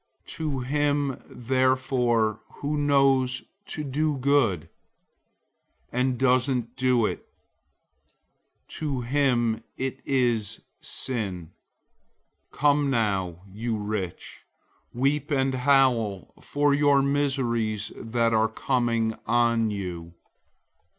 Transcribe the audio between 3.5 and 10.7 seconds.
to do good, and doesn't do it, to him it is